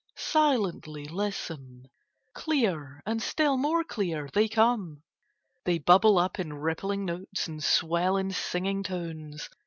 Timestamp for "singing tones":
8.31-9.47